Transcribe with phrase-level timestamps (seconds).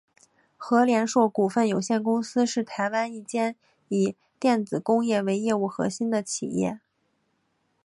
[0.57, 3.55] 禾联硕股份有限公司是台湾一间
[3.89, 6.79] 以电子工业为业务核心的企业。